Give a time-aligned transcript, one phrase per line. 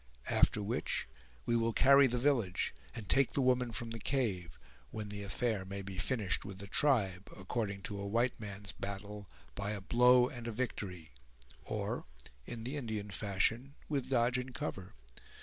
[0.31, 1.07] After which,
[1.45, 4.57] we will carry the village, and take the woman from the cave;
[4.89, 9.29] when the affair may be finished with the tribe, according to a white man's battle,
[9.53, 11.11] by a blow and a victory;
[11.65, 12.05] or,
[12.47, 14.95] in the Indian fashion, with dodge and cover.